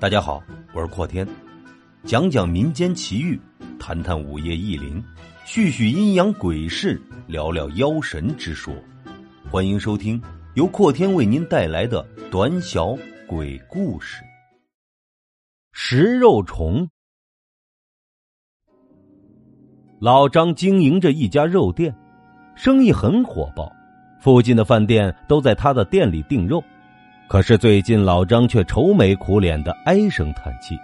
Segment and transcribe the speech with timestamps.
[0.00, 0.42] 大家好，
[0.72, 1.28] 我是阔天，
[2.04, 3.38] 讲讲民间奇遇，
[3.78, 5.04] 谈谈午夜异灵，
[5.44, 8.72] 叙叙阴阳鬼事，聊聊妖神之说。
[9.50, 10.18] 欢迎收听
[10.54, 12.96] 由阔天为您带来的短小
[13.28, 14.24] 鬼故事。
[15.72, 16.88] 食肉虫。
[20.00, 21.94] 老张经营着一家肉店，
[22.56, 23.70] 生意很火爆，
[24.18, 26.64] 附近的饭店都在他的店里订肉。
[27.30, 30.76] 可是最近老张却愁眉苦脸的唉声叹气，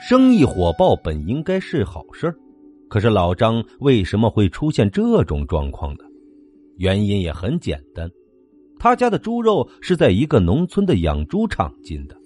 [0.00, 2.34] 生意火爆本应该是好事
[2.88, 6.00] 可是老张为什么会出现这种状况呢？
[6.78, 8.10] 原因也很简单，
[8.80, 12.16] 他家的猪肉是在一个农村的养猪场进的，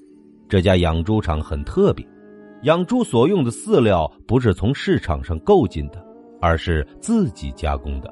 [0.48, 2.02] 这家养猪场很特别，
[2.62, 6.02] 养猪所用的饲料不是从市场上购进的，
[6.40, 8.10] 而是自己加工的，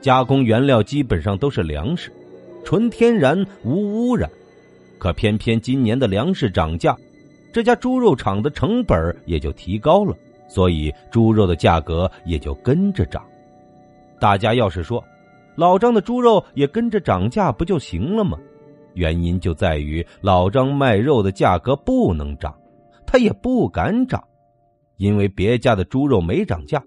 [0.00, 2.10] 加工原料基本上都是粮食。
[2.64, 4.30] 纯天然无污染，
[4.98, 6.96] 可偏偏今年的粮食涨价，
[7.52, 10.14] 这家猪肉厂的成本也就提高了，
[10.48, 13.24] 所以猪肉的价格也就跟着涨。
[14.20, 15.02] 大家要是说，
[15.56, 18.38] 老张的猪肉也跟着涨价不就行了吗？
[18.94, 22.54] 原因就在于老张卖肉的价格不能涨，
[23.06, 24.22] 他也不敢涨，
[24.96, 26.82] 因为别家的猪肉没涨价，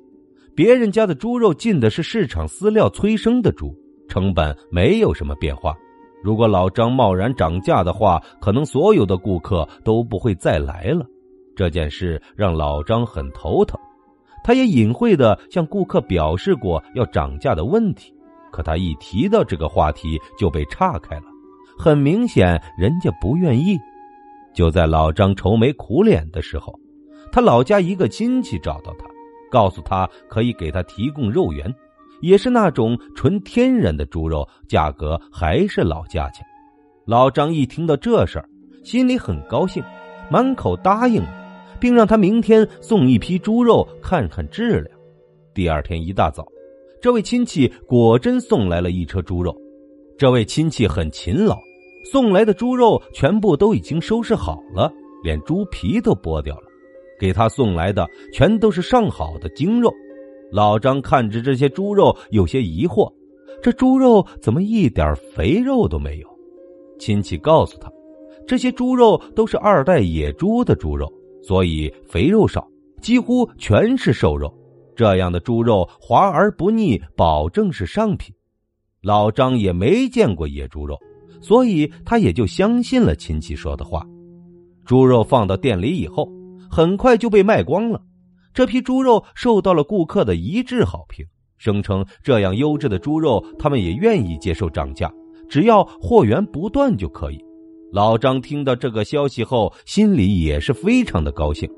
[0.56, 3.76] 别人家的猪肉进的是市场饲料催生的猪。
[4.08, 5.76] 成本没有什么变化，
[6.24, 11.06] 如果老张贸然涨价的话，可能所有的顾客都不会再来了。
[11.56, 13.80] 这件事让老张很头疼，
[14.44, 18.14] 他也隐晦的向顾客表示过要涨价的问题，
[18.52, 21.26] 可他一提到这个话题就被岔开了，
[21.78, 23.78] 很明显人家不愿意。
[24.54, 26.74] 就在老张愁眉苦脸的时候，
[27.32, 29.06] 他老家一个亲戚找到他，
[29.52, 31.74] 告诉他可以给他提供肉源。
[32.24, 36.44] 也是那种纯天然的猪肉，价格还是老价钱。
[37.06, 38.50] 老张一听到这事儿，
[38.82, 39.84] 心里很高兴，
[40.32, 41.22] 满口答应，
[41.82, 44.98] 并让他明天送一批猪肉看看质量。
[45.54, 46.48] 第二天一大早，
[47.02, 49.54] 这位亲戚果真送来了一车猪肉。
[50.18, 51.60] 这位亲戚很勤劳，
[52.10, 54.90] 送来的猪肉全部都已经收拾好了，
[55.26, 56.68] 连猪皮都剥掉了，
[57.20, 59.94] 给他送来的全都是上好的精肉。
[60.54, 63.12] 老张看着这些猪肉，有些疑惑：
[63.60, 66.30] 这猪肉怎么一点肥肉都没有？
[67.00, 67.92] 亲戚告诉他，
[68.46, 71.12] 这些猪肉都是二代野猪的猪肉，
[71.42, 72.68] 所以肥肉少，
[73.02, 74.54] 几乎全是瘦肉。
[74.96, 78.32] 这样的猪肉滑而不腻，保证是上品。
[79.02, 80.96] 老张也没见过野猪肉，
[81.42, 84.06] 所以他也就相信了亲戚说的话。
[84.86, 86.30] 猪肉放到店里以后，
[86.70, 88.00] 很快就被卖光了。
[88.54, 91.26] 这批猪肉受到了顾客的一致好评，
[91.58, 95.12] 声称这样优质的猪肉，他们也愿意接受涨价，
[95.50, 97.40] 只要货源不断就可以。
[97.92, 101.70] 老张听到这个消息后，心里也是非常的高兴。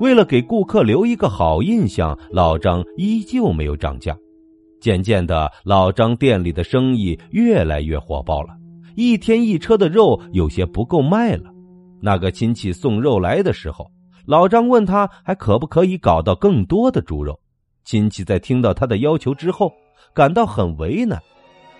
[0.00, 4.16] 为了给顾客留一个好印象，老张依旧没有涨价。
[4.80, 8.50] 渐渐的，老张店里的生意越来越火爆了，
[8.96, 11.50] 一天一车的肉有些不够卖了。
[12.00, 13.90] 那个亲戚送肉来的时候。
[14.28, 17.40] 老张问他还可不可以搞到更多的猪肉？
[17.82, 19.72] 亲戚在听到他的要求之后，
[20.12, 21.18] 感到很为难。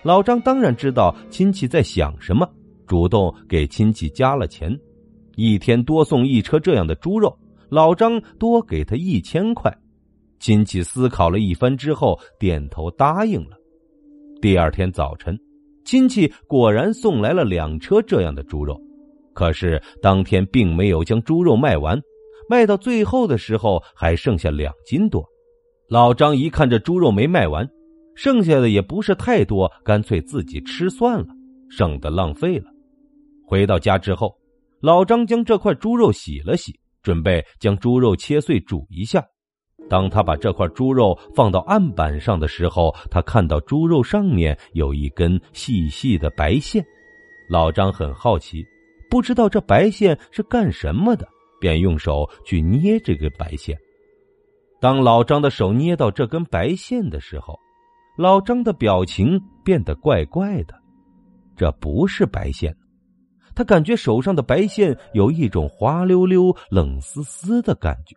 [0.01, 2.49] 老张当然知道亲戚在想什么，
[2.87, 4.75] 主动给亲戚加了钱，
[5.35, 7.37] 一天多送一车这样的猪肉，
[7.69, 9.71] 老张多给他一千块。
[10.39, 13.55] 亲戚思考了一番之后，点头答应了。
[14.41, 15.39] 第二天早晨，
[15.85, 18.75] 亲戚果然送来了两车这样的猪肉，
[19.35, 22.01] 可是当天并没有将猪肉卖完。
[22.49, 25.23] 卖到最后的时候还剩下两斤多，
[25.87, 27.69] 老张一看这猪肉没卖完，
[28.15, 31.27] 剩下的也不是太多，干脆自己吃算了，
[31.69, 32.65] 省得浪费了。
[33.45, 34.35] 回到家之后，
[34.81, 36.73] 老张将这块猪肉洗了洗，
[37.03, 39.23] 准备将猪肉切碎煮一下。
[39.87, 46.83] 当他把这块猪肉放到案板上的时候，他看到猪肉上面有一根细细的白线，
[47.47, 48.65] 老张很好奇，
[49.07, 51.27] 不知道这白线是干什么的。
[51.59, 53.77] 便用手去捏这根白线。
[54.79, 57.59] 当老张的手捏到这根白线的时候，
[58.17, 60.73] 老张的表情变得怪怪的。
[61.55, 62.73] 这不是白线，
[63.53, 68.15] 他感觉手上的白线有一种滑溜溜、冷丝丝的感觉，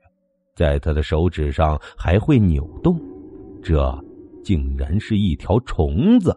[0.55, 2.97] 在他的手指上还会扭动。
[3.61, 3.93] 这
[4.45, 6.37] 竟然是一条虫子！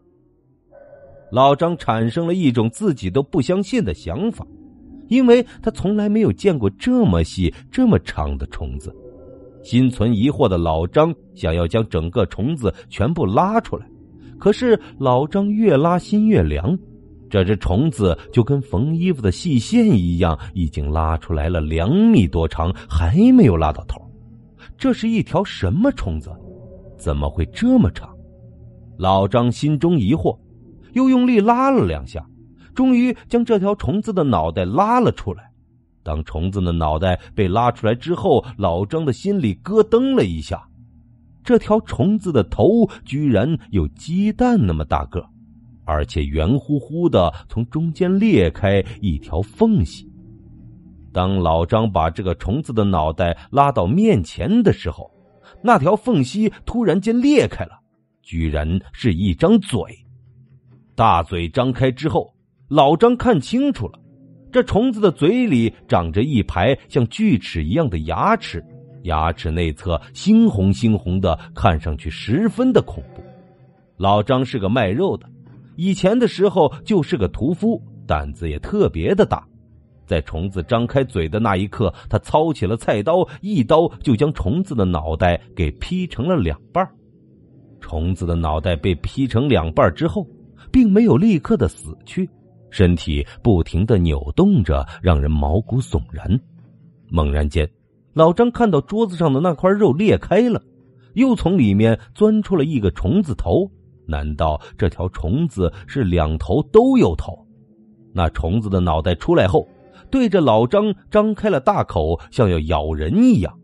[1.31, 4.45] 老张产生了一种自己都不相信的想法。
[5.07, 8.95] 因为他从来没有见过这么细、这么长的虫子，
[9.63, 13.85] 心存疑惑的老张想要将整个虫子全部拉出来，
[14.37, 16.77] 可是老张越拉心越凉，
[17.29, 23.99] 这只虫子就跟缝衣服的细线一样，已经拉出来了两米多长，还没有拉到头。
[24.77, 26.31] 这是一条什么虫子？
[26.97, 28.09] 怎么会这么长？
[28.97, 30.37] 老张心中疑惑，
[30.93, 32.25] 又用力拉了两下，
[32.75, 35.49] 终于将这条虫子的脑袋拉了出来。
[36.03, 40.63] 当虫子的脑袋被拉出来之后，老张的心里咯噔了一下。
[41.43, 45.25] 这条虫子的头居然有鸡蛋那么大个，
[45.83, 50.07] 而且圆乎乎的，从中间裂开一条缝隙。
[51.11, 55.09] 当老张把这个虫子的脑袋拉到面前的时候，
[55.63, 57.79] 那条缝隙突然间裂开了，
[58.21, 59.79] 居然是一张嘴。
[60.93, 62.34] 大嘴张开之后，
[62.67, 63.99] 老张看清楚了。
[64.51, 68.63] 这虫子的嘴里长着一排像锯齿一样的牙齿，
[69.03, 73.21] 牙齿内侧猩红猩红的，看上去十分的恐怖。
[73.97, 75.27] 老张是个卖肉的，
[75.75, 79.45] 以前的时候就是个屠夫，胆子也特别的大。
[80.05, 86.87] 在虫子张开嘴的那一刻，他操起了菜刀，一刀就将虫子的脑袋给劈成了两半。
[87.81, 90.25] 虫子的脑袋被劈成两半之后，
[90.71, 92.29] 并没有立刻的死去。
[92.75, 96.37] 身体不停的扭动着，让人毛骨悚然。
[97.07, 97.65] 猛然间，
[98.11, 100.61] 老张看到桌子上的那块肉裂开了，
[101.13, 103.71] 又从里面钻出了一个虫子头。
[104.05, 107.47] 难道这条虫子是两头都有头？
[108.13, 109.65] 那虫子的脑袋出来后，
[110.11, 113.57] 对着老张张开了大口，像要咬人一样。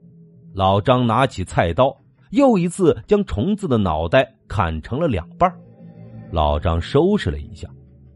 [0.53, 1.93] 老张拿起菜刀，
[2.29, 5.53] 又一次将虫子的脑袋砍成了两半。
[6.31, 7.67] 老张收拾了一下。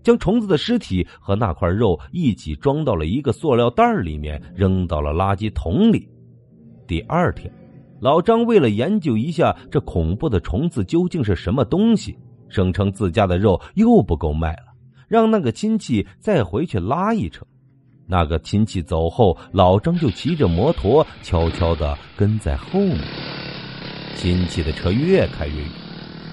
[0.05, 6.07] 将虫子的尸体和那块肉一起装到了一个塑料袋里面，扔到了垃圾桶里。
[6.85, 7.51] 第二天，
[7.99, 12.15] 老张为了研究一下这恐怖的虫子究竟是什么东西，
[12.49, 14.75] 声称自家的肉又不够卖了，
[15.07, 17.43] 让那个亲戚再回去拉一车。
[18.05, 22.99] 那个亲戚走后，老张就骑着摩托悄悄的跟在后面。
[24.15, 25.69] 亲戚的车越开越远，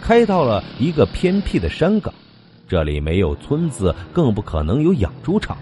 [0.03, 2.13] 开到了一个偏僻的山岗。
[2.73, 5.59] 这里没有村子，更不可能有养猪场。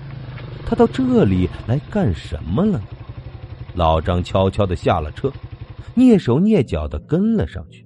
[0.65, 2.81] 他到这里来干什么了？
[3.75, 5.29] 老张悄悄的下了车，
[5.97, 7.85] 蹑手蹑脚的跟了上去。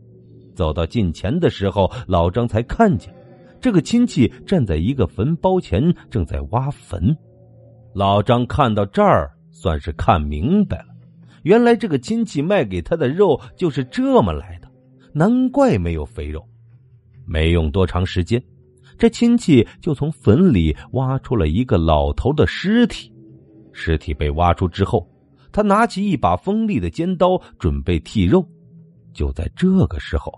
[0.55, 3.15] 走到近前的时候，老张才看见
[3.63, 7.17] 这个亲戚站在一个坟包前，正在挖坟。
[7.95, 10.89] 老张看到这儿，算是看明白了，
[11.45, 14.69] 原来这个亲戚卖给他的肉就是这么来的，
[15.15, 16.47] 难怪没有肥肉。
[17.27, 18.43] 没用多长时间。
[18.97, 23.13] 这亲戚就从坟里挖出了一个老头的尸体，
[23.73, 25.09] 尸体被挖出之后，
[25.53, 28.47] 他拿起一把锋利的尖刀准备剔肉。
[29.13, 30.33] 就在这个时候，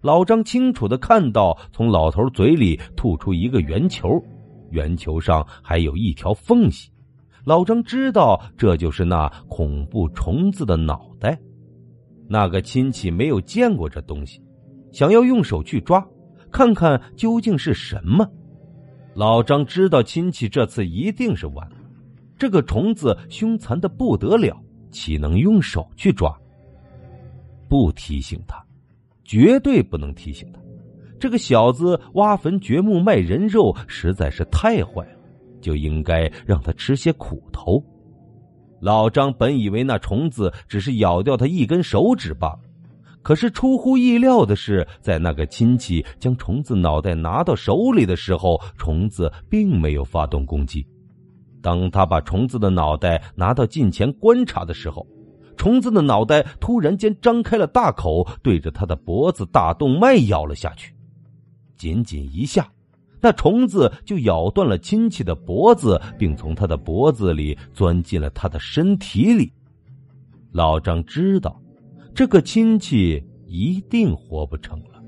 [0.00, 4.08] 老张清楚的看到从老头嘴里吐出一个圆球，
[4.70, 6.90] 圆球上还有一条缝隙。
[7.44, 11.38] 老张知道这就是那恐怖虫子的脑袋。
[12.28, 14.42] 那个亲戚没有见过这东西，
[14.92, 16.06] 想要用手去抓。
[16.50, 18.26] 看看究竟是什么？
[19.14, 21.76] 老张知道亲戚这次一定是完了。
[22.38, 24.56] 这个虫子凶残的不得了，
[24.90, 26.32] 岂能用手去抓？
[27.68, 28.64] 不提醒他，
[29.24, 30.60] 绝对不能提醒他。
[31.18, 35.18] 这个小子挖坟掘墓卖人肉，实在是太坏了，
[35.60, 37.82] 就应该让他吃些苦头。
[38.80, 42.60] 老张本以为那虫子只是咬掉他一根手指罢了。
[43.28, 50.86] 可是出乎意料的是，在那个亲戚将虫子脑袋拿到手里的时候，虫子并没有发动攻击。
[51.60, 55.06] 当他把虫子的脑袋拿到近前观察的时候，
[55.58, 60.94] 虫子的脑袋突然间张开了大口，对着他的脖子大动脉咬了下去。
[61.76, 62.66] 仅仅一下，
[63.20, 69.52] 那虫子就咬断了亲戚的脖子，并从他的脖子里钻进了他的身体里。
[70.50, 71.60] 老张知道。
[72.18, 75.00] 这个亲戚一定活不成了。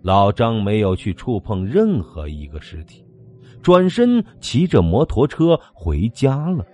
[0.00, 3.04] 老张没有去触碰任何一个尸体，
[3.60, 6.64] 转身骑着摩托车回家了。